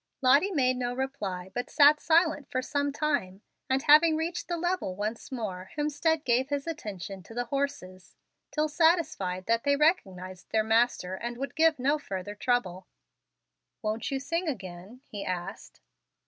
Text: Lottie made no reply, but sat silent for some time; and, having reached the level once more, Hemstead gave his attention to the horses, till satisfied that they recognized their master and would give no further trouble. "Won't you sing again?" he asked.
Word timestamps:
Lottie 0.23 0.49
made 0.49 0.77
no 0.77 0.95
reply, 0.95 1.51
but 1.53 1.69
sat 1.69 1.99
silent 1.99 2.49
for 2.49 2.59
some 2.63 2.91
time; 2.91 3.43
and, 3.69 3.83
having 3.83 4.15
reached 4.17 4.47
the 4.47 4.57
level 4.57 4.95
once 4.95 5.31
more, 5.31 5.69
Hemstead 5.77 6.23
gave 6.25 6.49
his 6.49 6.65
attention 6.65 7.21
to 7.21 7.35
the 7.35 7.45
horses, 7.45 8.15
till 8.49 8.67
satisfied 8.67 9.45
that 9.45 9.63
they 9.63 9.75
recognized 9.75 10.49
their 10.49 10.63
master 10.63 11.13
and 11.13 11.37
would 11.37 11.55
give 11.55 11.77
no 11.77 11.99
further 11.99 12.33
trouble. 12.33 12.87
"Won't 13.83 14.09
you 14.09 14.19
sing 14.19 14.47
again?" 14.47 15.01
he 15.05 15.23
asked. 15.23 15.81